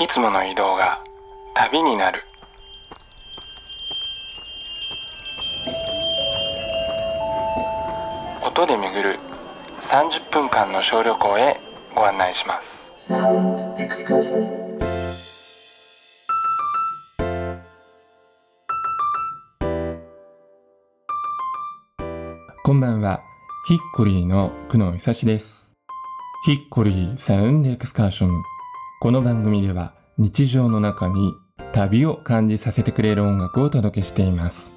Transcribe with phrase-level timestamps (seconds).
[0.00, 1.02] いつもの移動が
[1.54, 2.22] 旅になる。
[8.46, 9.18] 音で巡る
[9.80, 11.56] 30分間の小旅行へ
[11.96, 12.92] ご案内します。
[22.62, 23.18] こんばんは。
[23.66, 25.72] ヒッコリーの久野久志です。
[26.44, 28.42] ヒッコリーサウンドエクスカーション
[29.00, 31.32] この番組では日常の中に
[31.70, 34.72] 旅を感じさせてくれる音楽をお届けしています。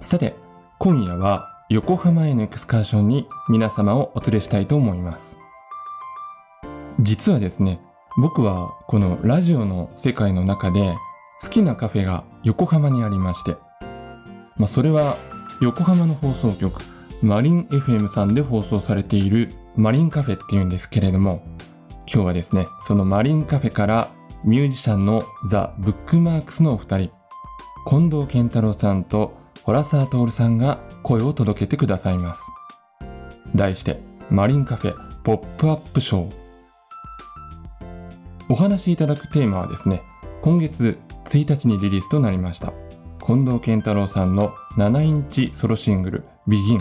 [0.00, 0.34] さて
[0.78, 5.36] 今夜は横浜へのエクスカーションに皆様をお連れしたいと思います。
[7.00, 7.82] 実はですね
[8.16, 10.94] 僕はこのラジオの世界の中で
[11.42, 13.58] 好きなカフェが横浜にありまして、
[14.56, 15.18] まあ、それは
[15.60, 16.80] 横浜の放送局
[17.20, 21.42] マリン FM さんで放送されているマリンカフェっていうんですけれども
[22.06, 24.08] 今日はですねそのマリンカフェから
[24.44, 27.10] ミュージシャンのザ・ブックマークスのお二人
[27.86, 32.42] 近藤健太郎さんとホラサー徹さんが声を届けてくださいます。
[33.54, 36.36] 題してマリンカフェポップアップショー。
[38.48, 40.02] お話しいただくテーマはですね
[40.42, 42.72] 今月1日にリリースとなりました
[43.24, 46.80] 近藤健太郎さんの7インチソロシングル「ビギン。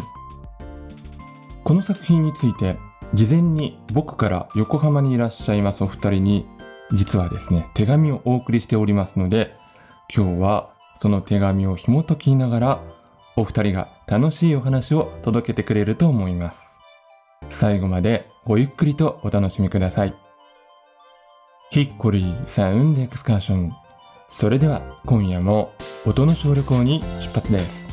[1.64, 2.78] この作品について
[3.14, 6.48] 事前に僕から横浜にいらっしゃいますお二人に
[6.94, 9.56] 実はですね手紙をお送りしておりますので
[10.14, 12.82] 今日はその手紙を紐解きながら
[13.36, 16.78] お二人が楽しいお話を届けてくれると思います。
[17.50, 20.14] 最後までごゆっくりとお楽しみください。
[21.72, 23.74] ヒッコリーサウンドエクスカーション。
[24.28, 25.72] それでは今夜も
[26.06, 27.89] 音の小旅行に出発です。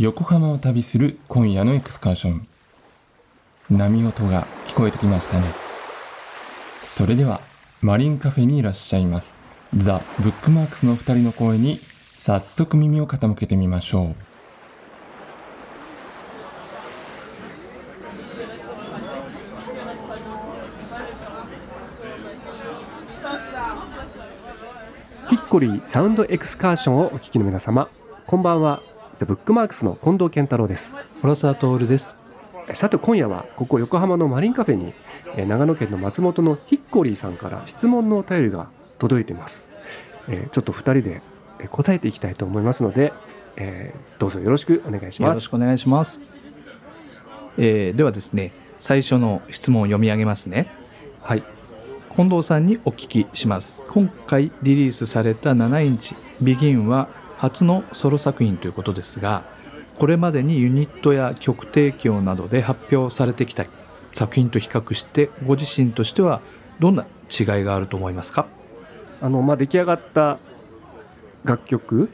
[0.00, 2.48] 横浜を旅する今夜のエクスカーション。
[3.68, 5.46] 波音が聞こえてきましたね。
[6.80, 7.42] それでは
[7.82, 9.36] マリンカフェにいらっしゃいます。
[9.76, 11.80] ザ・ブックマークスの2人の声に
[12.14, 14.14] 早速耳を傾けてみましょう。
[25.28, 27.90] ヒッコリーサウンドエクスカーションをお聞きの皆様
[28.26, 28.89] こんばんは。
[29.20, 30.94] ザ・ブックマークスの近藤健太郎です。
[31.20, 32.16] 幌沢徹です。
[32.72, 34.94] さて今夜はここ横浜のマリンカフェに
[35.46, 39.68] 長野県の松本のヒッコリーさんから質問のお便りが届いています。
[40.26, 41.20] ちょっと2人で
[41.68, 43.12] 答えていきたいと思いますので
[44.18, 45.28] どうぞよろしくお願いします。
[45.28, 46.18] よろしくお願いします、
[47.58, 50.72] えー、ではですね最初の質問を読み上げますね。
[51.20, 51.44] はい。
[52.16, 53.84] 近藤さんにお聞きします。
[53.90, 59.44] 今回リリースされた7インチ「ビギンは初のソロ作品ということですが
[59.98, 63.64] これまでにユニットや曲提供などで発表されてきた
[64.12, 66.42] 作品と比較してご自身としては
[66.80, 68.46] どんな違いがあると思いますか？
[69.22, 70.38] あの、まあ、出来上がった
[71.44, 72.10] 楽曲、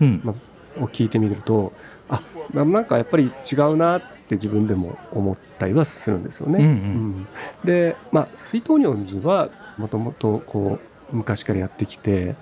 [0.79, 1.73] を聞いてみると
[2.09, 2.23] あ
[2.53, 6.59] なんかやっぱり違うなって自分でも思ったりはするんですよね。
[6.59, 6.73] うんうん。
[6.73, 7.27] うん、
[7.65, 10.79] で、まあ、スイートオニオンズはもともとこ
[11.13, 12.37] う昔からやってきて、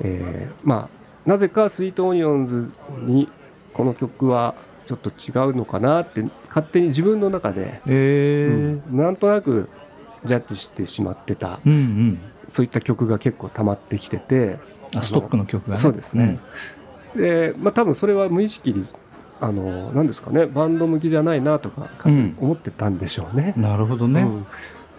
[0.00, 2.70] えー、まあなぜかスイートオニオンズ
[3.02, 3.28] に
[3.72, 4.54] この曲は
[4.86, 9.68] ちょっと違うのかなって勝手に自分の中で、えー、うん、なんとなく
[10.24, 12.20] ジャッジしてしまってた、うんうん、
[12.54, 14.58] そういった曲が結構溜まってきてて。
[14.96, 15.82] あストックの曲がね。
[15.82, 16.38] そうですね、
[17.16, 18.86] うん、でまあ多分それは無意識に
[19.40, 20.46] あの何ですかね。
[20.46, 21.90] バンド向きじゃないなとか
[22.38, 24.24] 思ってたんでしょうね、うん、なるほどね、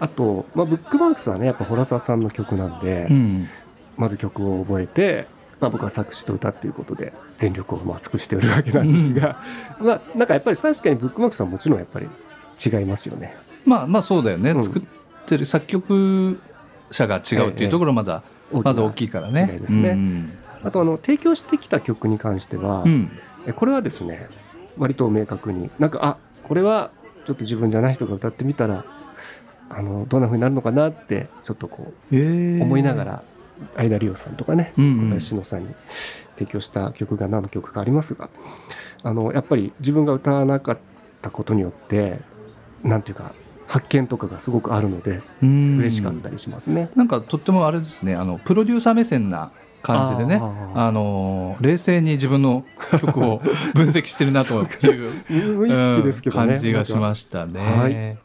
[0.01, 3.07] あと、まあ、ブックマークスはねやっぱホラサさんの曲なんで、
[3.95, 5.27] まず曲を覚えて
[5.65, 9.41] まあ、僕は作詞と歌っていうことで全力をまあ尽くしておるわけなんですが、
[9.79, 12.07] うん、まあなんかやっぱり確かにブックマークさんはもちろんやっぱり
[12.63, 13.35] 違いますよね。
[13.65, 14.83] まあまあそうだよね、うん、作っ
[15.25, 16.39] てる作曲
[16.91, 18.21] 者が違うっていうところまだ、
[18.53, 19.49] ええ、まず大きいからね。
[19.53, 19.89] 違いですね。
[19.89, 20.33] うん、
[20.63, 23.09] あとあの提供してきた曲に関しては、うん、
[23.55, 24.27] これはですね
[24.77, 26.91] 割と明確になんかあこれは
[27.25, 28.85] ちょっと自分じゃない人が歌ってみたら
[29.69, 33.23] あのどんなふうになるのかなってちょっとこう思いながら
[33.75, 35.75] 相田理央さんとかね、うんうん、篠さんに
[36.37, 38.29] 提供した曲が何の曲かありますが
[39.03, 40.77] あのやっぱり自分が歌わなかっ
[41.21, 42.19] たことによって
[42.83, 43.33] なんていうか
[43.67, 46.89] 発見とかがすごくあるので嬉しかったりしますね。
[46.95, 50.39] なんかとってもあれですねあのプロデューサー目線な感じでね
[50.75, 52.63] あの冷静に自分の
[52.99, 53.41] 曲を
[53.73, 57.59] 分析してるなという感じがしましたね。
[57.59, 58.24] はい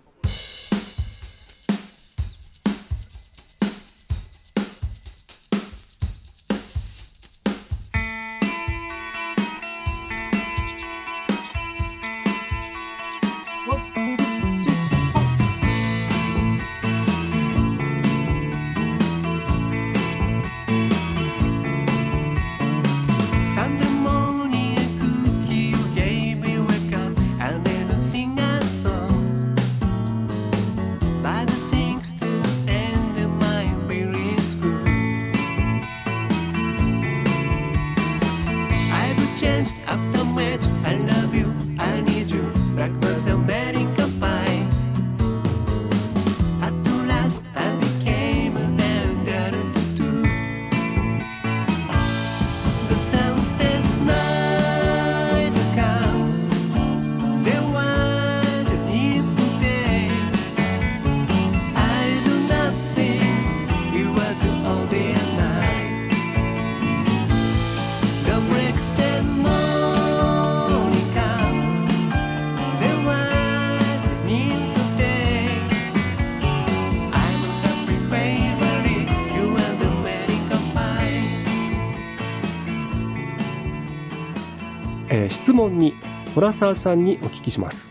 [86.35, 87.89] ホ沢さんにお聞きします。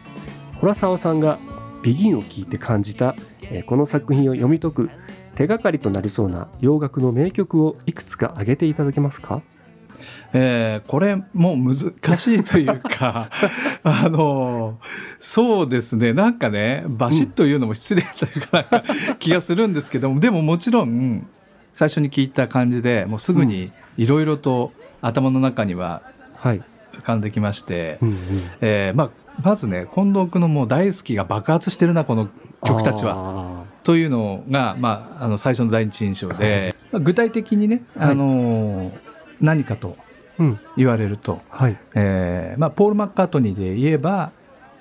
[0.62, 1.38] ホ沢さんが
[1.84, 3.16] ビギンを聞いて感じた
[3.66, 4.90] この作品を読み解く
[5.36, 9.42] 手がかりとなりそうな洋楽の名曲をいくつか挙げていただけますか？
[10.32, 11.78] えー、これも難
[12.18, 13.30] しいというか
[13.84, 14.80] あの
[15.20, 16.14] そうですね。
[16.14, 18.84] なんかねバシッというのも失礼というかか
[19.20, 21.28] 気がするんですけども、でももちろん
[21.74, 24.72] 最初に聞いた感じでもうすぐにいろいろと
[25.02, 26.04] 頭の中には
[27.00, 28.18] 浮かんできまして、うんうん、
[28.62, 29.10] えー、まあ、
[29.42, 32.30] まずね近藤君のもう大好きが爆発してるなこの
[32.64, 33.66] 曲たちは。
[33.84, 38.92] というのが、まあ、あの最初の第一印象で、はい、具体的にね、あのー、
[39.42, 39.96] 何かと
[40.76, 41.78] 言われると、はい。
[41.96, 44.32] えーまあ、ポール・マッカートニーで言えば、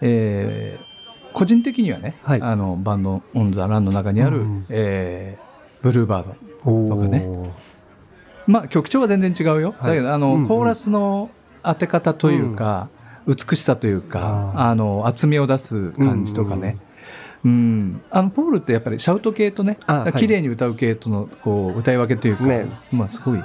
[0.00, 6.34] えー、個人的にはね、はい、あのバンド・オン・ザ・ランの中にある、うん、えー、ブルーバー
[6.64, 7.26] ドとかね。
[8.48, 11.30] まあ曲調は全然違うよ、はい、だけどあの、うんうん、コーラスの
[11.62, 12.88] 当て方というか、
[13.26, 16.76] うん、美しさというかあの厚みを出す感じとかね、
[17.44, 19.78] うん、うん、あのポールってやっぱりシャウト系とね
[20.16, 23.42] 綺麗に歌う系とのこう歌い分けというか、ね、まあすごい。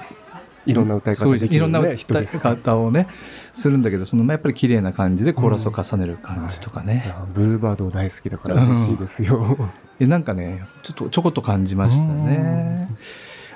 [0.65, 3.07] いろんな歌い方ね、いろんな歌い方をね
[3.53, 9.57] するんだけどそのやっぱり綺麗な感じでコーラスを重ねる感じとかね、うん、ブルーバード大好きだから嬉しいですよ、
[9.99, 12.87] うん、なんかねちょっとちょこっと感じましたね。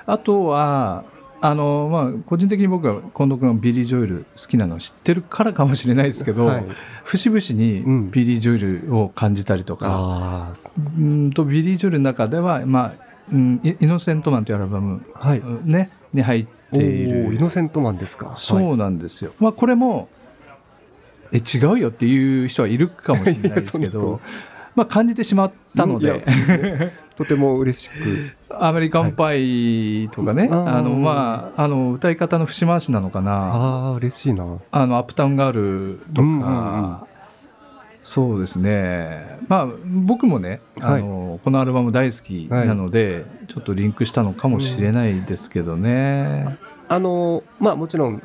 [0.04, 1.04] あとは
[1.40, 6.64] あのまあ、個人的に僕は近藤君がビリー・ジョエル好きなのを知ってるからかもしれないですけど、はい、
[7.04, 10.56] 節々にビリー・ジョエルを感じたりとか、
[10.96, 17.34] うん、うんとビリー・ジョエルの中では、まあうん、イノセントマンというアルバム、はい、ね、に入っている。
[17.34, 18.32] イノセントマンですか。
[18.36, 20.08] そうなんですよ、はい、まあ、これも
[21.32, 24.20] え違うよっていう人はいるかもしれないですけど
[24.74, 26.24] まあ、感じてしまったので、
[27.18, 28.30] とても嬉しく。
[28.48, 33.90] アメリカンパイとかね、はい、あのまああの歌い方の節回しなのかな。
[33.90, 34.58] あ嬉しいな。
[34.70, 36.98] あのアップタウンガールとか、うんうんうん、
[38.02, 39.36] そうですね。
[39.48, 46.58] まあ僕もねあの、はい、このアルバム大好きなので、はい、ちょっとリンクしたのかもしれないですけどね、うん、
[46.88, 48.22] あのまあもちろん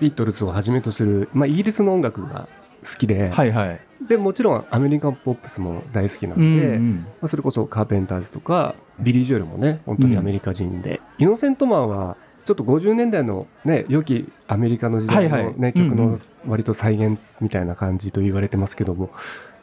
[0.00, 2.48] ビートルズをはじめとする、まあ、イギリスの音楽が
[2.84, 19.10] 好きで、はいはい、でもちろんアメリカンポップスも大好きなので、うんうん、まあ、それこそカーペンターズとかビリー・ジョエルもね本当にアメリカ人で、うん、イノセントマンはちょっと50年代のね良きアメリカの時代のね、はいはい、曲の割と再現みたいな感じと言われてますけども、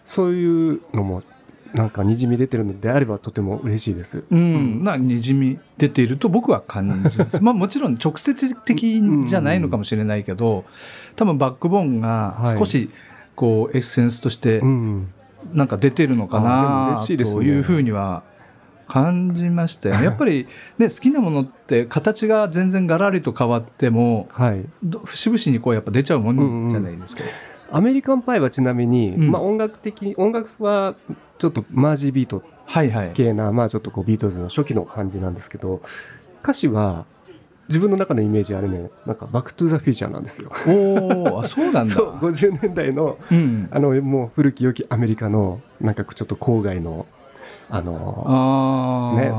[0.07, 1.21] そういうのも
[1.73, 4.23] なんかにじみ出てるのであればとても嬉しいです。
[4.29, 7.41] うん、なにじみ出ていると僕は感じます。
[7.43, 10.65] まあもちろん直接的じゃないのかもしれないけど、
[11.15, 12.89] 多分バックボーンが少し、はい
[13.35, 14.61] こうエッセンスとして
[15.53, 18.23] なんか出てるのかなというふうには
[18.87, 19.95] 感じましたよ。
[19.95, 20.03] ね。
[20.05, 20.47] やっぱり、
[20.77, 24.65] ね、好きなものって形が全然がらりと変わっても、はい、
[25.05, 27.23] 節々にこうやっぱ出ちゃうもんじゃないですか。
[27.23, 27.77] うんうん。
[27.77, 30.95] アメリカンパイはちなみに、うん、まあ音楽的音楽は
[31.39, 32.43] ちょっとマージービート。
[32.67, 33.49] 系な、はい。
[33.49, 35.81] はい、まあちょっとこうビートルズの初期の感じなんですけど
[36.43, 37.05] 歌詞は
[37.71, 38.89] 自分の中のイメージあれね。
[39.05, 40.51] なんかバックトゥザフューチャーなんですよ。
[40.67, 41.95] おあそうなんだ。
[41.95, 47.07] そう50年代の、うん、あのもう古き良きアメリカのなんかちょっと郊外の
[47.73, 49.31] あのね、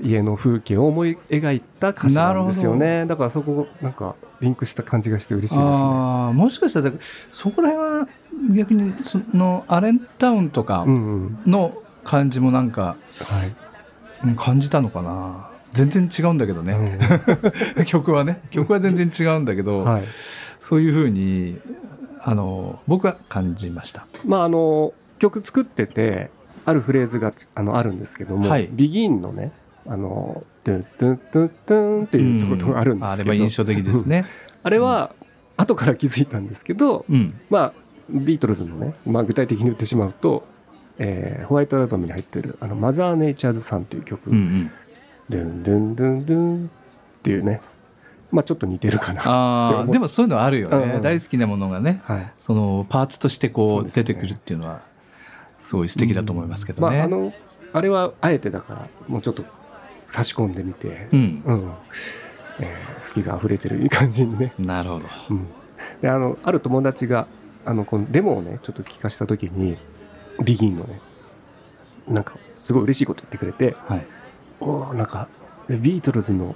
[0.00, 3.04] 家の風景を思い描いた歌詞なんですよね。
[3.06, 5.64] だからそこなんかリンクした感じがして嬉しいですね。
[5.64, 6.92] もしかしたら
[7.32, 8.08] そこら辺は
[8.54, 12.96] 逆にそのアレンタウンとかの感じもなんか、
[14.22, 16.74] はい、感じたのかな全然違うんだけどね、
[17.76, 18.40] うん、 曲はね。
[18.50, 20.04] 曲は全然違うんだけど、はい、
[20.58, 21.58] そういうふうに
[22.22, 24.06] あの僕は感じました。
[24.24, 26.30] まああの曲作ってて
[26.64, 29.52] あるフレーズがあのあるんですけども、はい、ビギンのね、
[29.86, 34.26] あの、トゥントゥントゥントゥンっていうところがあるんですけど、あれは印象的ですね。
[34.62, 35.14] あれは、
[35.56, 37.72] 後から気づいたんですけど、うん、まあ、
[38.10, 40.46] ビートルズのね、まあ、具体的に言ってしまうと、
[40.98, 44.70] えー、ホワイトアルバムに入ってる、あの、マザー・ネイチャーズさんという曲、うんうん、
[45.30, 47.60] ドゥンドゥンドゥンドゥンっていうね、
[48.30, 49.22] まあ、ちょっと似てるかな。
[49.24, 54.82] あでもそういうのあるよね、うんうん、大好きなものがね、はい、そのパーツとしてこう出てくるっていうのは
[55.58, 56.96] すごい素敵だと思いますけどね。
[56.96, 57.32] まあ、あの
[57.72, 59.44] あれはあえてだからもうちょっと
[60.10, 61.42] 差し込んでみて、うん。
[61.46, 61.72] うん。
[62.60, 64.52] えー、好きが溢れてるいい感じにね。
[64.58, 65.46] なるほど、うん、
[66.02, 67.26] であのある友達が
[67.64, 69.78] あのこのデモをねちょっと聞かした時に
[70.42, 71.00] ビギンのね
[72.06, 72.34] なんか
[72.66, 74.06] すごい嬉しいこと言ってくれて、はい、
[74.60, 75.28] おなんか
[75.68, 76.54] ビートルズの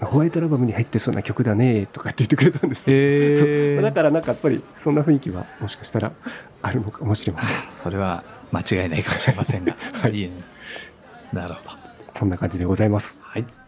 [0.00, 6.12] ホワイトアルバムに入ってそうな曲だねとかって言ってくれたんですえー、だからなんかやっぱりそんな雰囲気はもしかしたら
[6.62, 7.56] あるのかもしれません。
[7.70, 10.30] それは間違いないかもしれませんが、 はい、
[11.32, 11.70] なるほど。
[12.18, 13.16] そんな感じでございます。
[13.20, 13.61] はい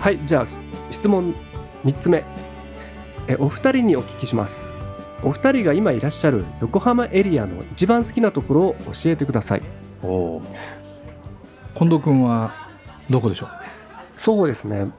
[0.00, 0.46] はいじゃあ
[0.90, 1.34] 質問
[1.84, 2.24] 3つ目。
[3.28, 4.62] えお二人にお聞きします。
[5.22, 9.62] お二人が今いらっしゃる横浜エリアの一番好きなところを教えてください。
[10.02, 10.40] お
[11.74, 12.54] 近藤君は
[13.10, 13.48] どこでしょう？
[14.18, 14.90] そうですね。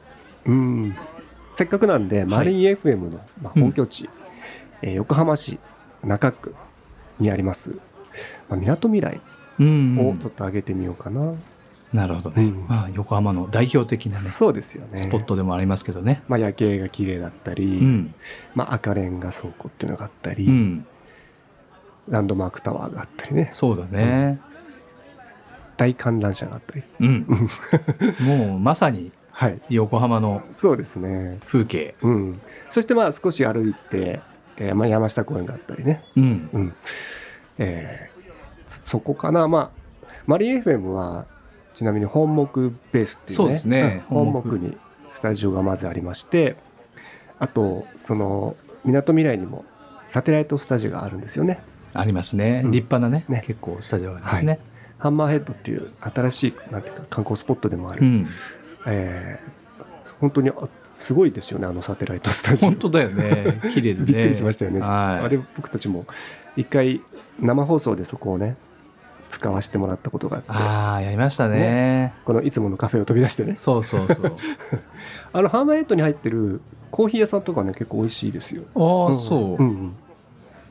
[0.46, 0.96] うん。
[1.58, 5.60] せっかくなんで、マリン FM の、まあ、本拠地、うん、えー、横浜市
[6.04, 6.56] 中区
[7.20, 7.72] にあります、
[8.50, 9.22] まあ、みなとみらい
[9.60, 11.34] をちょっと上げてみようかな、
[11.94, 14.98] なるほどね、うん、まあ、横浜の代表的なねそうですよね。
[14.98, 18.16] スポットでもありますけどね、まあ、夜景が綺麗だったり、うん、
[18.56, 20.86] まあ、赤レンガ倉庫っていうのがあったり、うん、
[22.08, 23.50] ランドマークタワーがあったりね。
[23.52, 24.40] そうだね、
[25.76, 27.26] 大観覧車があったり、うん、
[28.22, 29.12] もうまさに
[29.70, 31.40] 横浜のそうですね。
[31.46, 34.22] 風景、うん、そしてまあ少し歩いて、
[34.58, 36.50] えーまあ、山下公園があったりね、うん。
[36.54, 36.76] うん。
[37.58, 39.48] えー、そこかな。
[39.48, 39.82] まあ
[40.28, 41.26] マリン FM は
[41.82, 43.44] ちなみに本木ベースっていうね。
[43.44, 44.04] そうですね。
[44.08, 44.60] 本木。
[44.60, 44.78] に
[45.12, 46.56] スタジオがまずありまして
[47.40, 49.66] あとそのみなとみらいにも
[50.12, 51.60] サテライトスタジオがあるんですよね。
[51.96, 54.60] ありますね、うん、立派なね、ね、結構スタジオがありますね、はい、
[55.00, 58.28] ハンマーヘッドっていう新しいなんていうか観光スポットでもある、うん、
[58.86, 60.52] えー、本当に
[61.06, 62.70] すごいですよねあのサテライトスタジオ。
[62.70, 63.60] 本当だよね。
[63.74, 64.90] 綺麗でねびっくりしましたよね、はい、
[65.26, 66.06] あれ僕たちも
[66.56, 67.02] 一回
[67.40, 68.56] 生放送でそこをね
[69.32, 70.52] 使わせてもらったことがあって。
[70.52, 73.56] ああやりましたね、ね、このいつものカフェを飛び出してね。
[73.56, 74.36] そうそうそう。
[75.34, 76.62] あのハーマーヘッドに入ってる
[76.92, 78.64] コーヒー屋さんとかね結構美味しいですよ。
[78.76, 79.96] ああ、うん、そう、うんうん、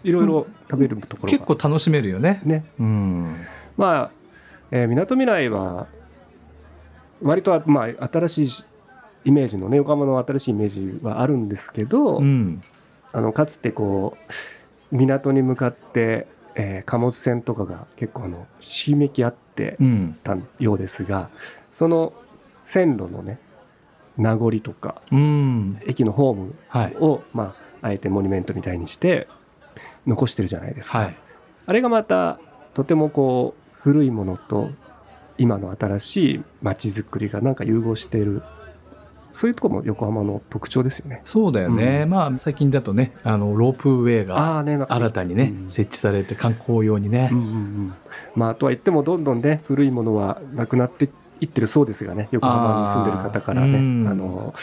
[0.04, 2.42] いろいろ食べるところ結構楽しめるよね。
[2.44, 3.36] ね、うん、
[3.76, 4.10] ま
[4.72, 5.86] あみなとみらいは
[7.22, 8.50] 割とまあ新しい
[9.24, 12.60] イメージのね横浜の新しいイメージはあるんですけど、うん、
[13.12, 14.16] あのかつてこ
[14.92, 19.78] う港に向かって、えー、貨物船とかが結構あのひしめき合って
[20.24, 21.26] たようですが、うん、
[21.78, 22.12] その
[22.66, 23.38] 線路のね
[24.16, 26.54] 名残とか、うん、駅のホーム
[27.00, 29.28] を、はい、まあ、あえてモニュメントみたいにして
[30.06, 31.16] 残してるじゃないですか、はい、
[31.66, 32.38] あれがまた
[32.74, 34.70] とてもこう古いものと
[35.38, 38.42] 今の新しい街づくりがなんか融合している
[39.40, 41.22] そういうところも横浜の特徴ですよね。
[41.24, 42.02] そうだよね。
[42.02, 47.30] うん、まあ最近だとね、あのロープウェイが新たにね、ね設置されて観光用にね。
[47.32, 47.94] うんうんうん、
[48.36, 51.08] まあとは言ってもどんどんね古いものはなくなって
[51.40, 53.78] いってるそうですがね、横浜に住んでる方からね、
[54.10, 54.54] あの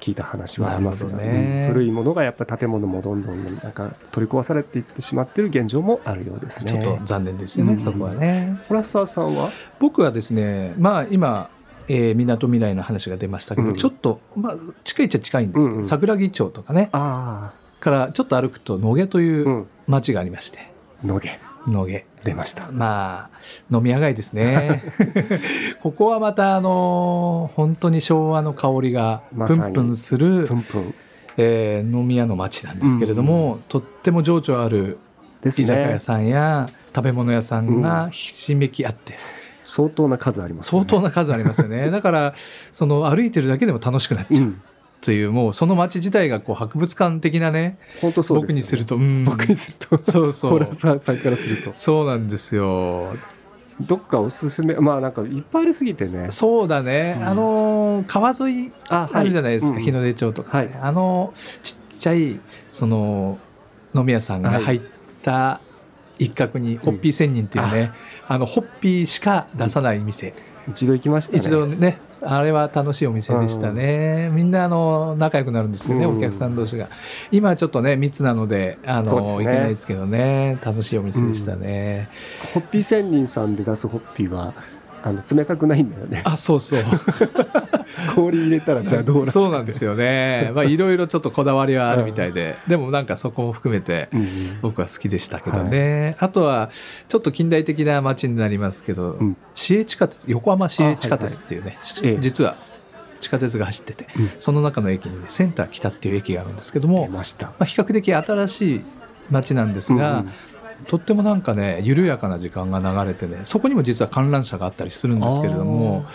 [0.00, 6.70] 聞いた話はありますが、ね、古いものがやっぱ建物もどんどんなんか取り壊されていってしまっている現状もあるようですね。
[6.70, 8.60] ちょっと残念ですよね、うん、そこはね。
[8.68, 9.50] ホラスさんは？
[9.80, 11.50] 僕はですね、まあ今
[11.88, 20.70] えー、港未来の話が出ましたけど、うん、ちょっと、まあ、近いっちゃ近いんですけど、うんうん、桜木町とかねからちょっと歩くと野毛という町がありまして、
[21.02, 21.38] うん、野毛。
[21.66, 22.06] 野毛。
[22.24, 22.70] 出ました。
[22.70, 24.82] まあ飲み屋街ですね。
[25.82, 30.94] ここはまたあの本当に昭和の香りがプンプンする、プンプン。
[31.36, 34.98] えー、飲み屋の町なんですけれども、うん、とっても情緒ある
[35.44, 39.18] 居酒屋さんや食べ物屋さんがひしめき合って、
[39.74, 41.90] 相当な数あります、ね、相当な数ありますよね。
[41.92, 42.34] だから
[42.72, 44.62] その歩いてるだけでも楽しくなっちゃう、うん。
[45.02, 50.00] というもうその街自体がこう博物館的なね本当そう、ね、僕にすると、うん、僕にすると。
[50.04, 50.74] そうそう。
[50.74, 51.72] さんからすると。
[51.74, 53.16] そうなんですよ。
[53.80, 56.30] どっかおすすめまあなんかいっぱいありすぎてね。
[56.30, 62.38] そうだね、うん、あの川沿いあるじゃないですか、はい、日の出町とか、ね、はい、あのちっちゃい
[62.68, 63.38] その
[63.92, 64.80] 飲み屋さんが入っ
[65.22, 65.60] た
[66.18, 67.90] 一角にホッピー仙人っていうね、うん、
[68.26, 70.34] あのホッピーしか出さない店、
[70.68, 76.88] 一度行きました、ね、一度ねあれは楽しいお店でしたね、うん、みんなあの仲良くなるんですよね、うん、お客さん同士が。
[77.30, 80.58] 今はちょっとね密なのであの、ね、行けないですけどね。
[80.64, 82.08] 楽しいお店でしたね、
[82.54, 84.54] ホッピー仙人さんで出すホッピーは
[85.06, 86.22] あの冷たくないんだよね。
[86.24, 86.80] あそうそう。
[88.16, 90.50] 氷入れたらじゃあどうそうなんですよね。
[90.54, 94.08] まあいろいろちょっとこだわりはあるみたいで、 でもなんかそこも含めて
[94.62, 96.70] 僕は好きでしたけどね、はい、あとは
[97.08, 102.56] ちょっと近代的な街になりますけど、うん、市営地下鉄横浜市営地下鉄っていうね、はいはい、実は
[103.20, 108.84] 地下鉄が走ってて、うん、その中の駅にねセンター北っていう駅があるんですけどもまあ、比較的新しい
[109.30, 110.32] 街なんですが、うんうん
[110.86, 116.06] とってもなんかね緩やかな時間が流れてねそこにも実は観覧車があったりするんですけれども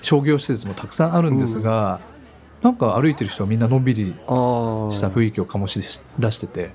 [0.00, 2.00] 商業施設もたくさんあるんですが、
[2.62, 6.70] うん、なんか歩いてる人はみんなのんびりした雰囲気を醸し出してて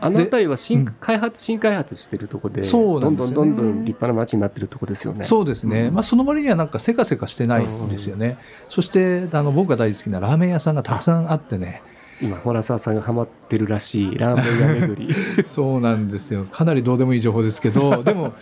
[0.00, 5.24] あの辺りは新、開発新開発してるとこで、そうなんですよ、ね、どんどんどんどん立派な街になってるとこですよね。
[5.24, 5.86] そうですね。
[5.86, 8.38] うん、まあその割にはなんかせかせかしてないんですよね。
[8.66, 11.82] うん、そしてあの僕が大好きなラーメン屋さんがたくさんあってね。
[12.20, 15.14] 今ホ沢さんがハマってるらしいラーメン屋巡り。
[15.44, 16.46] そうなんですよ。
[16.50, 18.34] かなりどうでもいい情報ですけど でも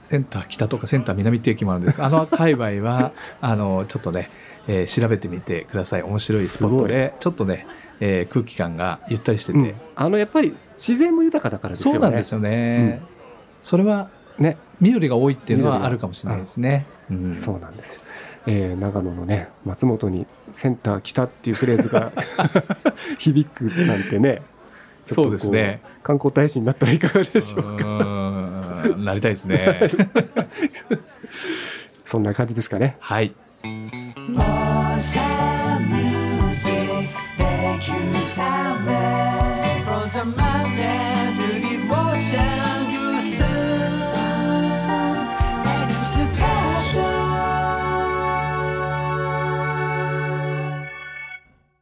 [0.00, 2.02] センター北とかセンター南って駅もあるんです。
[2.02, 4.30] あの界隈はあのちょっとね、
[4.68, 6.02] えー、調べてみてください。
[6.02, 7.66] 面白いスポットでちょっとね、
[8.00, 11.92] えー、空気感がゆったりしてて、うん、あのやっぱり自然も豊かだからですよね。
[11.92, 13.08] そうなんですよね、うん、
[13.62, 14.56] それはね。
[14.80, 18.00] 緑が多いっていうのはあるかもしれないですね、うん、そうなんですよ
[18.46, 22.12] えー、長野のね松本にセンター来たっていうフレーズが
[23.18, 24.42] 響くなんてね
[25.02, 25.80] そうですね。
[26.02, 28.94] 観光大使になったらいかがでしょうか。
[28.96, 29.90] なりたいですね。
[32.04, 32.96] そんな感じですかね。
[33.00, 33.34] はい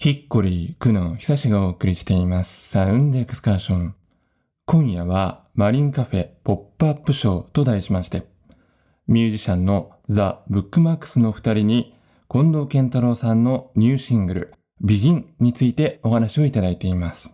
[0.01, 2.69] ヒッコリー、クノ、久しがお送りしています。
[2.69, 3.97] サウンドエクスカーション。
[4.65, 8.23] 今夜はマリンカフェポップアップショーと題しまして、
[9.09, 11.97] ミュージシャンのザ・ブックマークスの二人に、
[12.31, 17.33] 近藤健太郎さんのニューシングル、ビギンについてお話をいただいています。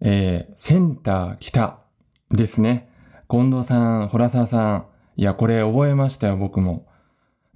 [0.00, 1.78] えー、センター北
[2.30, 2.88] ですね。
[3.28, 6.86] 近藤さん、ホラサーさん、いや、これ覚えましたよ、僕も。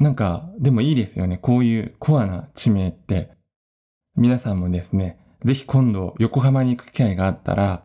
[0.01, 1.37] なんか、でもいいですよね。
[1.37, 3.31] こういうコアな地名って。
[4.17, 7.85] 皆さんもですね、ぜひ今度横浜に行く機会があったら、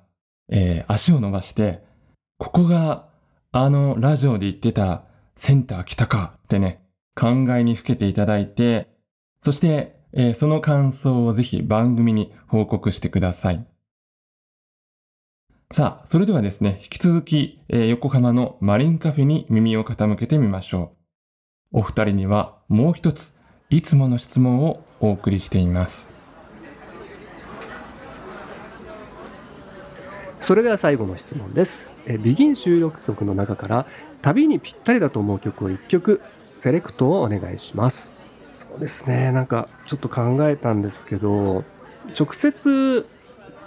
[0.49, 1.84] えー、足を伸ばして、
[2.38, 3.10] ここが
[3.51, 5.04] あのラジオで言ってた
[5.36, 6.82] センター来たかってね、
[7.15, 8.88] 考えにふけていただいて、
[9.41, 13.67] そして、えー、その感想をぜひ番組に報告してください。
[15.71, 21.05] さあ、それではですね、引き続き、えー、横浜のマリンカフェに耳を傾けてみましょう。
[21.77, 23.33] お二人にはもう一つ
[23.69, 26.07] いつもの質問をお送りしています。
[30.39, 31.85] それでは最後の質問です。
[32.07, 33.85] えビギン収録曲の中から
[34.21, 36.21] 旅にぴったりだと思う曲を1曲
[36.63, 38.09] セレクトをお願いします。
[38.71, 39.33] そうですね。
[39.33, 41.65] なんかちょっと考えたんですけど
[42.17, 43.05] 直接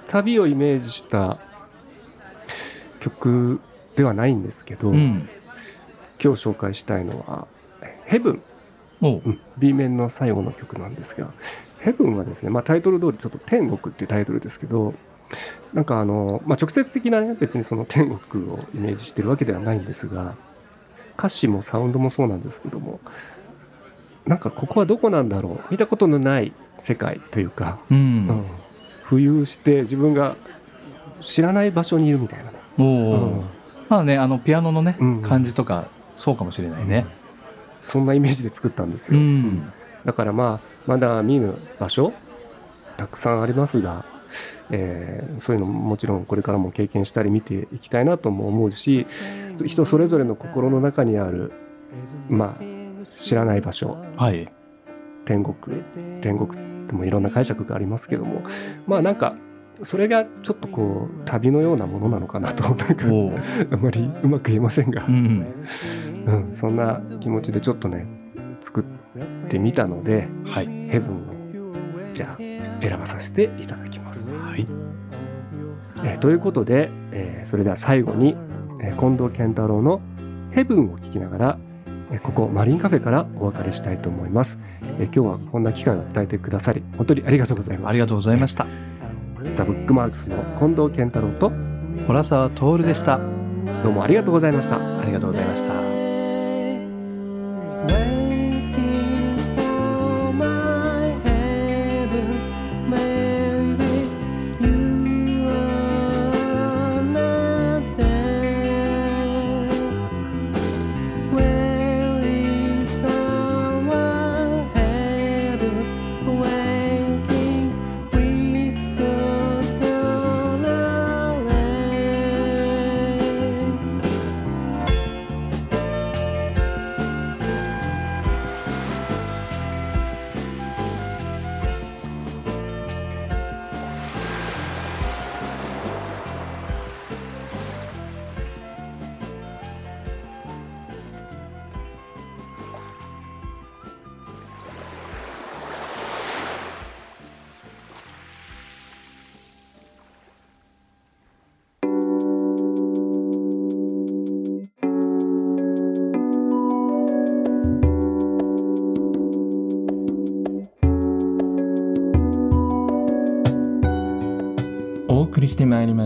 [0.09, 1.39] 旅をイメージした
[3.01, 3.61] 曲
[3.97, 5.29] ではないんですけど、うん、
[6.19, 7.47] 今日紹介したいのは
[8.09, 8.43] 「ヘブン」
[9.01, 11.29] うん、B 面の最後の曲なんですが
[11.81, 14.95] 「ヘブン」はですね、まあ、タイトル通りちょっと天国っていうタイトルですけど
[15.73, 20.35] なんかあの、まあ、直接的なね別にその天国をイメージしてるわけではないんですが
[21.19, 23.01] 歌詞もサウンドもそうなんですけども
[24.27, 26.53] なんかここはどこなんだろう見たことのない
[26.85, 28.01] 世界というか、うん、う
[28.33, 28.45] ん、
[29.05, 30.37] 浮遊して自分が
[31.21, 32.59] 知らない場所にいるみたいなね。
[32.79, 32.83] う。
[32.83, 33.41] ん、
[33.89, 37.07] まあねあのピアノのね、うん、感じとかそうかもしれないね、
[37.91, 39.21] そんなイメージで作ったんですよ、
[40.05, 42.13] だからまあまだ見ぬ場所
[42.97, 44.05] たくさんありますが
[44.71, 49.07] えー、そういうのももちろんこれからも経験したり見ていきたいなとも思うし
[49.65, 51.53] 人それぞれの心の中にある
[52.29, 52.63] まあ
[53.23, 54.51] 知らない場所、はい、
[55.25, 55.83] 天国。
[56.23, 58.43] 天国でもいろんな解釈がありますけども。
[58.87, 59.35] まあなんか
[59.83, 63.05] それがちょっとこう旅のようなものなのかなとなんか
[63.73, 65.47] あまりうまく言えませんが、うん、
[66.27, 68.07] うん、そんな気持ちでちょっとね
[68.61, 74.31] 作ってみたので、はい、ヘブンをじゃあ選ばさせていただきます。
[74.35, 74.67] はい。
[76.05, 78.37] えー、ということで、えー、それでは最後に、
[78.81, 80.01] えー、近藤健太郎の
[80.53, 81.59] 「ヘブン」を聞きながら、
[82.13, 84.59] えー、ここマリンカフェからお別れしたいと思います、
[84.99, 87.91] えー、今日はこんな機会を与えてくださり本当にありがとうございます。
[87.91, 88.67] ありがとうございました
[89.57, 91.53] ザ・ブックマークスの近藤健太郎と
[92.07, 93.19] 洞沢徹でした。
[93.83, 94.77] どうもありがとうございました。
[95.01, 95.88] ありがとうございました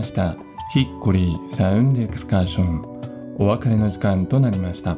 [0.03, 0.35] ました。
[0.73, 3.35] ヒッコリーサウンドエクスカーション。
[3.37, 4.97] お別れの時間となりました。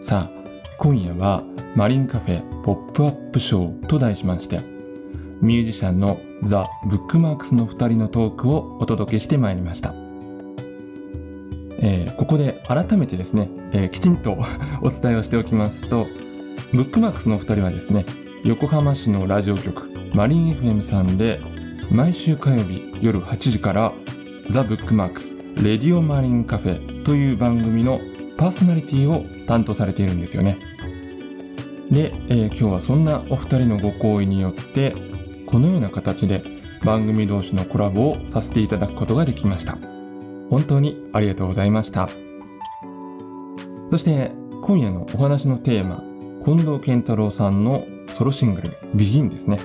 [0.00, 0.38] さあ
[0.78, 1.42] 今夜は
[1.74, 4.60] マリンカフェポップアップショーと題しまして
[5.42, 9.92] ミュージシャンのザ・ブックマークスの2人のトークをお届けしてまいりました、
[11.80, 14.38] えー、ここで改めてですね、えー、きちんと
[14.80, 16.06] お伝えをしておきますと
[16.72, 18.06] ブックマークスの2人はですね
[18.44, 21.40] 横浜市のラジオ局マリン FM さんで
[21.90, 23.92] 毎週火曜日夜8時から
[24.50, 27.98] ザ・ブックマークスレディオマリンカフェという番組の
[28.36, 30.58] パーソナリティを担当されているんですよね。
[31.90, 34.94] で、えー、今日はそんなお二人のご好意によって
[35.46, 36.44] このような形で
[36.84, 39.78] 番組同士のコラボをさせていただくことができました。
[40.50, 42.10] 本当にありがとうございました。
[43.90, 44.30] そして
[44.62, 46.02] 今夜のお話のテーマ、
[46.44, 49.58] 近藤健太郎さんのソロシングル「ビギンですね。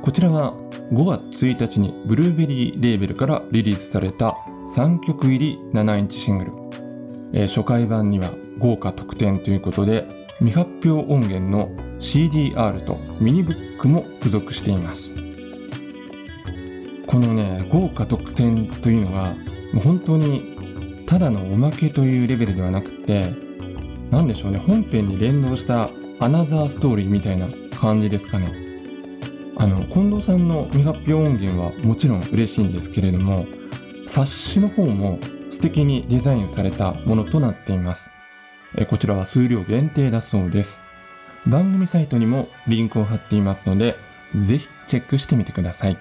[0.00, 0.54] こちらが
[0.90, 4.36] 5月1日にブルーベリーレーベルからリリースされた
[4.74, 6.52] 3曲入り7インチシングル、
[7.32, 10.06] えー、初回版には豪華特典ということで
[10.38, 11.68] 未発表音源の
[11.98, 15.12] CDR とミニブックも付属しています。
[17.06, 19.34] このね豪華特典というのが
[19.74, 23.34] もう本当にただのおまけというレベルではなくて
[24.10, 25.90] 何でしょうね本編に連動した
[26.20, 28.61] アナザーストーリーみたいな感じですかね。
[29.62, 33.46] あの近藤さんの未発表音源はもちろん嬉しいんですけれども
[34.08, 35.20] 冊子の方も
[35.52, 38.10] 素敵にデザインされたものとなっています。
[38.76, 40.82] えこちらは数量限定だそうです。
[41.46, 43.94] 番組サイトにもリンクを貼っていますので
[44.34, 45.98] ぜひチェックしてみてください。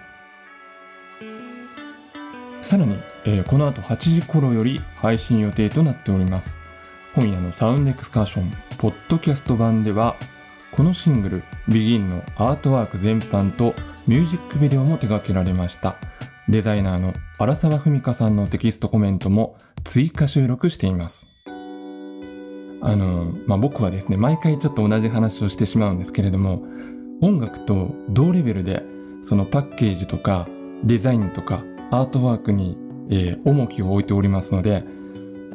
[2.64, 6.58] さらに、えー、この後8時頃より配信予定となっております。
[7.14, 10.16] 今夜のサウンドエクスカーションポッドキャスト版では
[10.72, 13.76] このシングル「BEGIN」のアートワーク全般と
[14.08, 15.98] ミュージックビデオも手掛けられました。
[16.48, 21.28] デザイナーの荒沢文香さんのテキストコメントも追加収録しています。
[22.82, 26.64] あの、まあ、僕はですね毎回ちょっと同じ話をしてしまうんですけれども
[27.22, 28.82] 音楽と同レベルで
[29.22, 30.48] そのパッケージとか
[30.84, 32.78] デザインとかアートワークに、
[33.10, 34.84] えー、重きを置いておりますので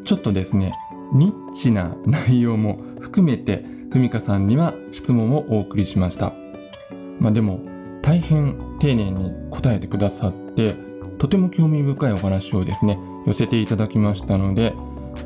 [0.05, 0.72] ちょっとですね
[1.12, 3.64] ニッチな内容も含めて
[3.97, 6.35] ふみかさんには質問をお送りしました。
[7.19, 7.61] まあでも
[8.03, 10.75] 大変丁寧に答えてくださって
[11.17, 14.75] とても興味深いお話をですね寄せていただきましたので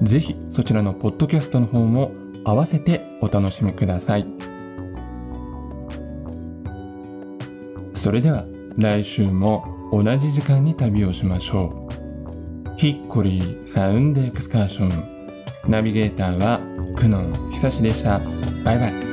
[0.02, 2.12] ぜひそちらのポッドキャストの方も
[2.44, 4.26] 合わせてお楽しみください。
[7.92, 8.46] それでは
[8.78, 11.88] 来週も同じ時間に旅をしましょ
[12.68, 12.76] う。
[12.76, 16.60] ヒッコリーサウンドエクスカーションナビゲーターは
[16.96, 17.20] 久野
[17.52, 18.39] 久志でした。
[18.64, 19.10] バイバイ。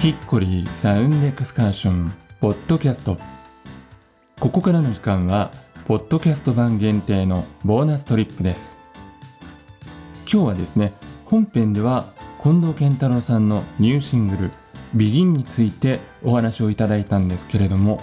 [0.00, 3.18] ヒッコリーサウンドエクスカーションポッドキャスト
[4.40, 5.50] ここからの時間は
[5.86, 8.74] ポッドキャスト版限定のボーナストリップです。
[10.32, 10.94] 今日はですね
[11.26, 12.06] 本編では
[12.42, 14.50] 近藤健太郎さんのニューシングル
[14.96, 18.00] 「ビギンについてお話をいただいたんですけれども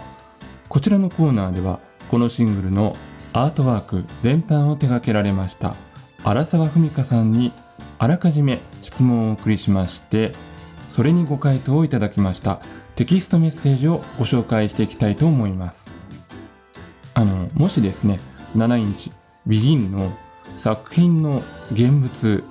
[0.70, 1.80] こちらのコーナーでは
[2.12, 2.96] このシングルの
[3.34, 5.76] アートワーク全般を手掛けられました
[6.24, 7.52] 荒沢文香さんに
[7.98, 10.34] あらかじめ質問をお送りしまして
[10.88, 12.60] それにご回答をいただきました。
[12.98, 15.97] テキストメッセージをご紹介していきたいと思います。
[17.18, 18.20] あのもしですね
[18.56, 19.12] 7インチ
[19.48, 20.16] BEGIN の
[20.56, 22.44] 作品の現物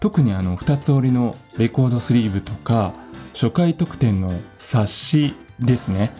[0.00, 2.94] 特にあの2つ折りのレコードスリーブとか
[3.34, 6.10] 初回特典の冊子ですね、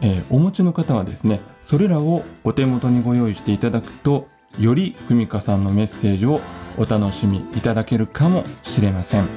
[0.00, 6.40] えー、お持ちの方はですねそれらをお手元にご用意していただくとよりふみかさんのメッセージを
[6.78, 9.28] お楽しみいただけるかもしれません。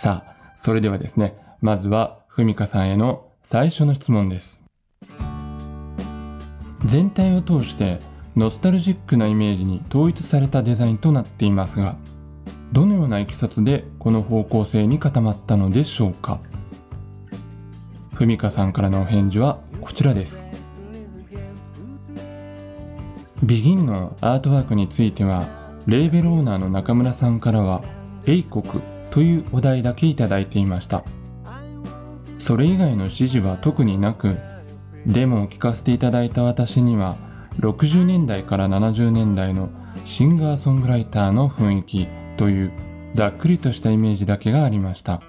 [0.00, 4.62] さあ、それではですね、まずはふみかさんへの最初の質問です。
[6.84, 7.98] 全体を通して
[8.36, 11.96] ノスタルジックなイメージに統一されたデザインとなっていますが、
[12.70, 16.38] どのようないきさつでこの方向性に固まったのでしょうか？
[18.14, 20.46] ふみかさんからのお返事はこちらです。
[23.42, 25.48] ビギンのアートワークについては、
[25.88, 27.82] レーベルオーナーの中村さんからは、
[28.26, 31.04] 英国というお題だけいただいていました。
[32.38, 34.36] それ以外の指示は特になく
[35.06, 37.16] デモを聞かせていただいた私には
[37.60, 39.68] 60年代から70年代の
[40.04, 42.72] シンガーソングライターの雰囲気という
[43.12, 45.20] ざっくりとしたイメージだけがありました。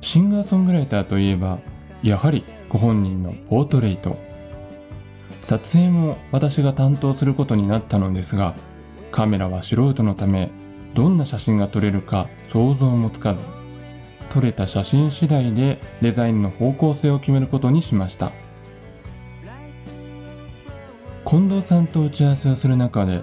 [0.00, 1.58] シンガーソングライターといえば
[2.02, 4.18] やはりご本人のポートレイト。
[5.44, 8.54] 撮影も私が担当することになったのですが
[9.10, 10.50] カメラは素人のため
[10.94, 13.46] どんな写真が撮れるか想像もつかず
[14.30, 18.32] 撮れた写真次第でデザインの方向性を決めることにしました。
[21.32, 23.22] 近藤さんと打ち合わせをする中で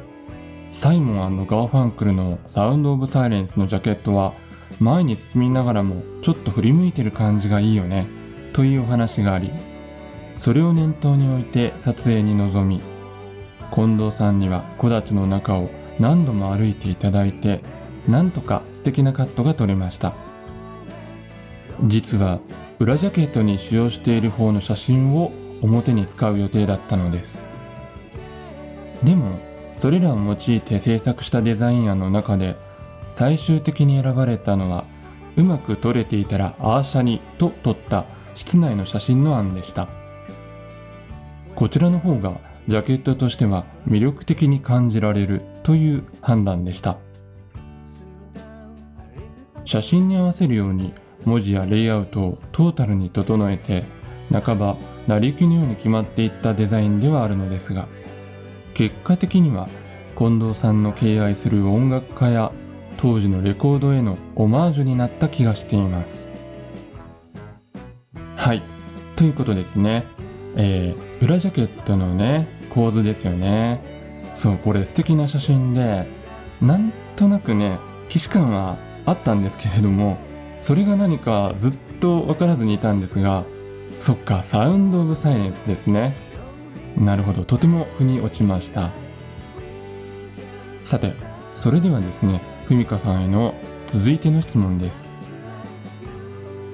[0.71, 4.33] サイモンガーファンクルのサウンド・オブ・サイレンスのジャケットは
[4.79, 8.07] 前に進みながらもちょっと振り向いてる感じがいいよね
[8.53, 9.51] というお話があり
[10.37, 12.81] それを念頭に置いて撮影に臨み
[13.71, 17.61] 近藤さんには木立の中を何度も歩いていただいて
[18.07, 20.13] なんとか素敵なカットが撮れました。
[21.85, 22.39] 実は
[22.79, 25.31] 裏ジャケットに使用している方の写真を
[25.61, 27.45] 表に使う予定だったのです。
[29.03, 29.39] でも
[29.75, 32.57] それらを用いて制作したデザイン案の中で
[33.09, 34.85] 最終的に選ばれたのは
[35.35, 39.87] うまく撮れていたらアーシャにと撮った室内の写真の案でした。
[41.55, 46.97] こちらの方がジャケットとしては魅力的に感じられるという判断でした。
[49.65, 50.93] 写真に合わせるように
[51.25, 53.83] 文字やレイアウトをトータルに整えて
[54.31, 57.87] 半ば成り行きのように決まっていったデザインではあるのですが
[58.73, 59.67] 結果的には
[60.17, 62.51] 近藤さんの敬愛する音楽家や
[62.97, 66.29] 当時のレコードへのオマージュになった気がしています。
[68.35, 68.61] はい。
[69.15, 70.03] ということですね。
[70.57, 73.98] えー、裏ジャケットのね構図ですよね。
[74.39, 76.07] そうこれ素敵な写真で
[76.61, 80.17] なんとなくね既視感はあったんですけれども
[80.61, 83.43] それが何かずっと分からずにいたんですが
[83.99, 86.15] そっかサウンド・オブ・サイレンスですね。
[86.97, 88.91] なるほどとても腑に落ちました。
[90.85, 91.13] さて
[91.53, 93.55] それではですねふみかさんへの
[93.87, 95.11] 続いての質問です。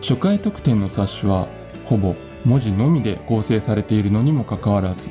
[0.01, 1.47] 初回特典の冊子は
[1.85, 2.13] ほぼ
[2.45, 5.09] 文字のみで構成されているのにもかかわらず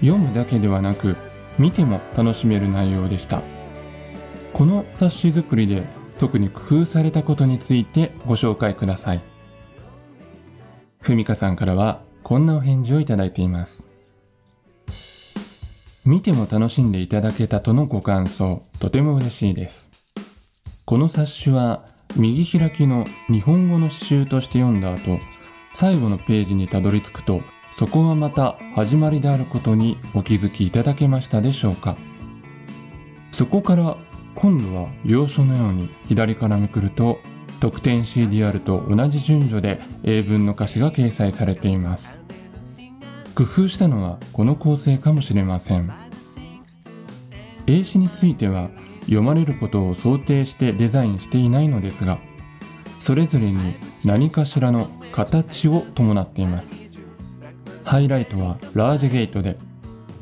[0.00, 1.16] 読むだけではなく
[1.58, 3.42] 見ても楽しめる内容でした。
[4.52, 5.82] この冊子作りで
[6.18, 9.22] 特に工夫されたことについてご紹介ください。
[11.00, 13.84] ふみかさんからはこんなお返事をいただいています。
[16.04, 19.88] 見ても楽しんでいただけたとのご感想とても嬉しいです。
[20.84, 21.84] この冊子は
[22.16, 25.18] 右開きの日本語の詩集として読んだ後
[25.74, 27.42] 最後のページにたどり着くと
[27.78, 31.96] そこがまた始まりであることにお気づきいただけましたでしょうか。
[33.30, 33.96] そこから
[34.34, 37.20] 今度は要所のように左からめくると
[37.60, 42.18] 特典 CDR と同じ順序で英文の歌詞が掲載されています。
[43.36, 45.88] 工夫したのはこの構成かもしれません。
[47.68, 48.70] 英詞については
[49.02, 52.18] 読まれることを想定してデザインしていないのですが
[52.98, 56.87] それぞれに何かしらの形を伴っています。
[57.88, 59.56] ハイライトはラージゲートで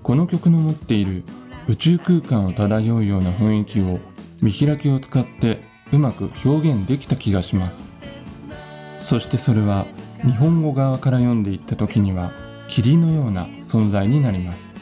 [0.05, 1.25] この曲の持っている
[1.67, 3.99] 宇宙空間を漂うような雰囲気を
[4.41, 7.89] 見開きを使ってうまく表現できた気がします。
[9.01, 9.85] そしてそれは
[10.23, 12.31] 日本語側から読んでいった時には
[12.69, 14.73] 霧のような存在になります。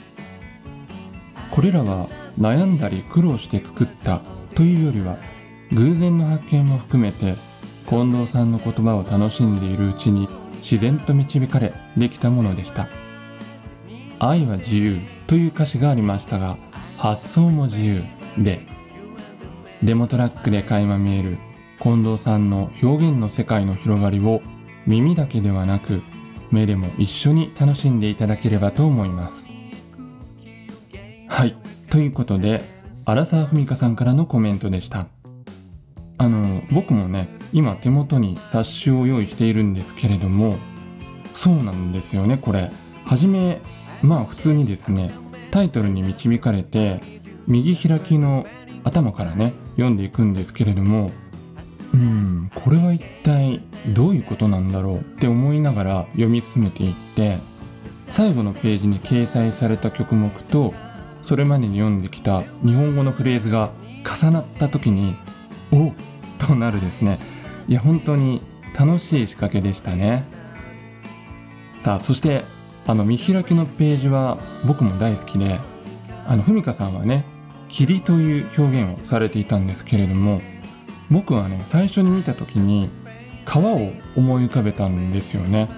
[1.52, 4.20] これらは悩んだり苦労して作った
[4.54, 5.16] というよりは
[5.72, 7.36] 偶然の発見も含めて
[7.88, 12.88] 近藤さんの言葉を楽しんでいるうちに自然と導かれできたものでした。
[14.18, 16.56] 愛は自由という歌詞がありましたが
[16.96, 18.04] 発想も自由
[18.38, 18.66] で
[19.82, 21.38] デモトラックで垣間見える
[21.80, 24.40] 近藤さんの表現の世界の広がりを
[24.86, 26.02] 耳だけではなく
[26.50, 29.50] 目でも一緒に楽しんでいただければと思います。
[31.28, 31.56] はい。
[31.90, 32.62] ということで
[33.04, 35.08] 荒沢文香さんからのコメントでした。
[36.16, 40.56] あの僕もね今手元に冊子を用意しているんですけれども
[41.34, 42.70] そうなんですよねこれ。
[43.04, 43.60] 初め
[44.02, 45.12] まあ普通にですね
[45.50, 47.00] タイトルに導かれて
[47.46, 48.46] 右開きの
[48.82, 51.10] 頭からね読んでいくんですけれども
[51.92, 57.38] うんこれは一体どういうことなんだろうって思いながら読み進めていって
[58.08, 60.74] 最後のページに掲載された曲目と
[61.22, 63.70] それまでに読んできた日本語のフレーズが
[64.04, 65.16] 重なった時に
[65.72, 65.94] おっ
[66.38, 67.18] となるですね。
[67.66, 68.42] いや本当に
[68.78, 70.24] 楽しい仕掛けでしたね。
[71.84, 72.44] さあそして
[72.86, 75.60] あの見開きのページは僕も大好きで
[76.26, 77.26] あのふみかさんはね
[77.68, 80.40] 霧という表現をされていたんですけれども
[81.10, 82.88] 僕はね最初に見た時に
[83.44, 85.68] 川を思い浮かべたんですよね。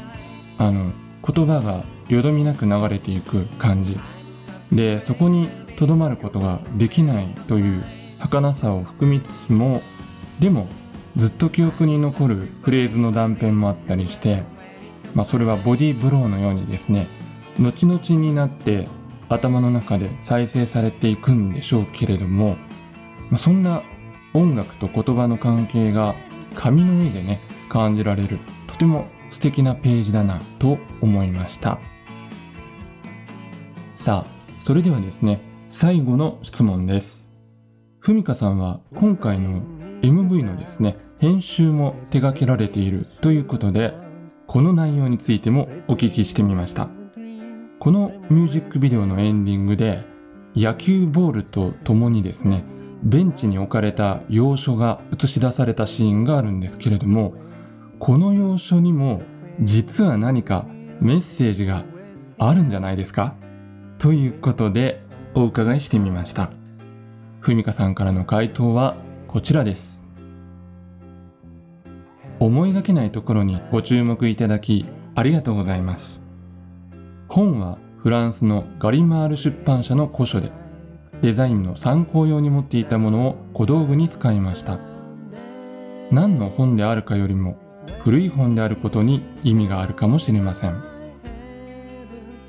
[0.59, 0.93] あの
[1.29, 3.99] 言葉がよどみなく流れていく感じ。
[4.71, 7.85] でそこにとどまることができないという
[8.21, 9.83] 儚さを含みつつも
[10.39, 10.69] でも
[11.17, 14.45] ずっと記憶に残るフレーズの断片もあったりして、
[15.17, 17.09] まあ、それはボディーブローのようにですね
[17.59, 18.87] 後々になって
[19.31, 22.57] 頭の中で再生されていくんでしょうけれども、
[23.31, 23.83] まあ、そんな
[24.35, 26.15] 音楽と言葉の関係が
[26.55, 31.79] 紙の上でね感じられるとても素敵なページだなと思いました。
[33.97, 37.25] さあそれではですね最後の質問です。
[37.99, 39.63] ふみかさんは今回の
[40.03, 43.95] MV のですね編集も手掛けられているということで
[44.47, 46.89] この内容についてもお聞きしてみました。
[47.79, 50.05] このミュージックビデオのエンディングで
[50.55, 52.65] 野球ボールと共にですね
[53.03, 57.35] ベンチに置かれた要所が映し出されたシーンがあるんですけれども
[57.99, 59.23] この要所にも
[59.61, 60.67] 実は何か
[61.01, 61.85] メッセージが
[62.39, 63.35] あるんじゃないですか？
[63.99, 65.03] ということで
[65.35, 66.51] お伺いしてみました。
[67.41, 69.96] ふみかさんからの回答はこちらです。
[72.39, 74.85] 思いがけないところにご注目いただき
[75.15, 76.21] ありがとうございます。
[77.29, 80.53] 本はフランスのガリマール出版社の古書で
[81.23, 84.79] デザインの参考用に持っていたものを小道具に使いました。
[86.11, 87.57] 何の本であるかよりも
[88.01, 90.83] 古い本であることに意味があるかもしれません。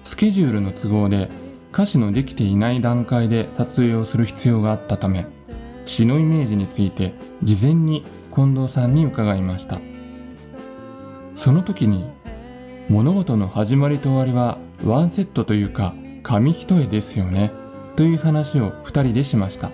[0.03, 1.30] スケジュールの都合で
[1.72, 5.28] 歌詞のできていない段階で撮影をする必要があったため
[5.88, 7.14] 詩のイメージについて
[7.44, 9.80] 事前に近藤さんに伺いました。
[11.34, 12.06] その時に
[12.90, 17.52] 物事の始まりと終わりはワンセットというか紙一重ですよね
[17.96, 19.72] という話を2人でしました。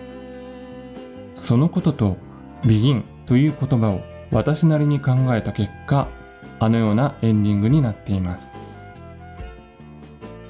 [1.36, 2.18] そのことと
[2.64, 4.02] begin という言葉を
[4.32, 6.08] 私なりに考えた結果
[6.60, 8.54] あのようなエンディングになっています。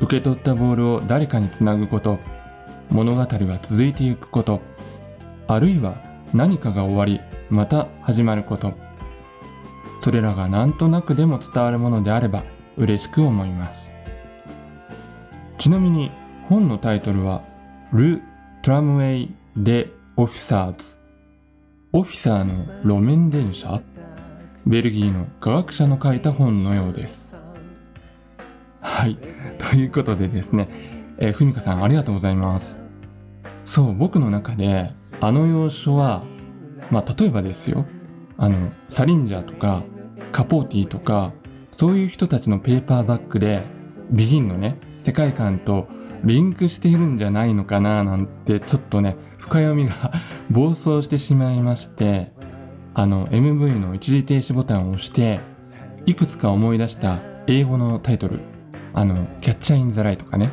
[0.02, 2.20] 受け取ったボールを誰かにつなぐこと
[2.90, 4.62] 物語は続いていくこと
[5.54, 6.02] あるいは
[6.34, 8.74] 何かが終わりまた始まること。
[10.02, 12.44] それらが何となくでも伝わるものであれば
[12.76, 13.92] 嬉しく思います。
[15.60, 16.12] ちなみに
[16.50, 17.44] 本のタイトルは
[17.92, 18.22] ル・
[18.64, 20.98] トラムウェイ・デ・オフィサーズ
[21.92, 23.82] オフィサーの路面電車？
[24.66, 27.36] ベルギーの科学者の書いた本のようです。
[28.82, 29.18] はい。
[29.58, 30.68] ということでですね。
[31.20, 32.78] え、ふみかさんありがとうございます。
[33.66, 34.92] そう僕の中で
[35.26, 36.26] あの要所は
[36.92, 37.86] まあ例えばですよ。
[38.36, 39.84] あのサリンジャーとか
[40.34, 41.32] カポーティーとか
[41.72, 43.64] そういう人たちのペーパーバッグで
[44.12, 45.88] ビギンのね世界観と
[46.26, 49.94] リンクしているんじゃないのかななんてちょっとね深読みが
[50.52, 52.34] 暴走してしまいまして
[52.94, 55.40] あの MV の一時停止ボタンを押して
[56.06, 58.42] いくつか思い出した英語のタイトル。
[58.94, 60.52] あのキャッチャーインザライとかね。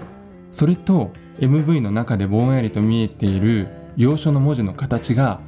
[0.52, 1.10] それと
[1.40, 5.40] MV の中でぼんやりと見えている要所の文字の形が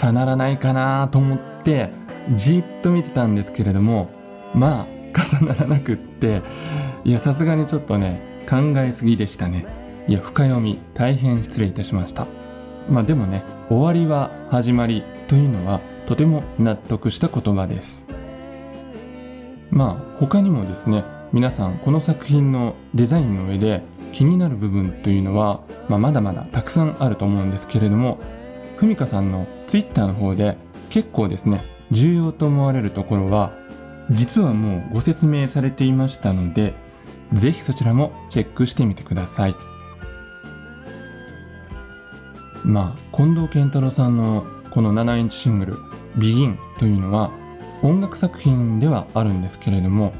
[0.00, 1.90] 重ならないかなと思って
[2.34, 4.08] じっと見てたんですけれども
[4.54, 6.40] まあ重ならなくって
[7.04, 9.66] いやさすがにちょっとね考えすぎでしたね。
[10.08, 12.26] いや深読み大変失礼いたしました。
[12.88, 18.06] まあでもね終わりは始まりというのはとても納得した言葉です。
[19.68, 23.82] まあ他にもですね皆さんこの作品のデザインの上で
[24.16, 25.60] 気になる部分というのは、
[25.90, 28.18] まあ、まだまだたくさんあると思うんですけれども
[28.78, 30.56] ふみかさんのツイッターの方で
[30.88, 33.52] 結構ですね重要と思われるところは
[34.10, 36.72] 実はもうご説明されていましたので
[37.34, 39.54] ぜひそちらもチェックしてみてください。
[42.64, 45.76] まあ近藤健太郎さんのこの7インチシングル
[46.16, 47.30] 「BEGIN」というのは
[47.82, 50.14] 音楽作品ではあるんですけれども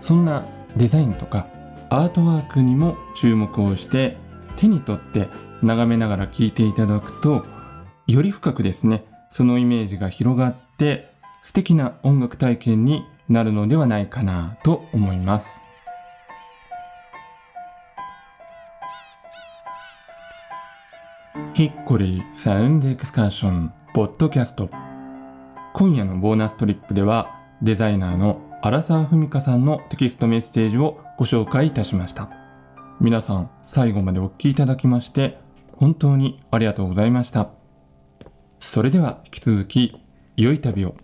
[0.00, 0.44] そんな
[0.76, 1.46] デザインとか
[1.90, 4.16] アートワークにも注目をして
[4.56, 5.28] 手に取って
[5.62, 7.44] 眺めながら聴いていただくと
[8.06, 11.12] より深くですねそのイメージが広がって
[11.42, 15.50] 素敵な音楽体験になるのではないかなと思います。
[21.54, 24.68] ヒッコリーサウンドエクスカーションポッドキャスト
[25.72, 32.30] 今夜のボーナストリップではデザイナーの荒沢文香さんのテキストメッセージをご紹介いたしました。
[33.00, 35.38] 皆さん最後までお聴きいただきまして
[35.76, 37.50] 本当にありがとうございました。
[38.58, 39.96] それでは引き続き
[40.36, 40.96] 良い旅を。